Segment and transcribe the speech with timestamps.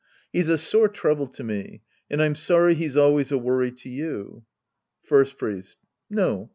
[0.33, 1.83] He's a sore trouble to me.
[2.09, 4.45] And I'm sorry he's always a worry to you.
[5.03, 5.77] First Priest.
[6.09, 6.49] No.